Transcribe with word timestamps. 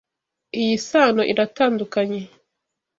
Iyi 0.59 0.75
sano 0.89 1.21
iratandukanye. 1.31 2.21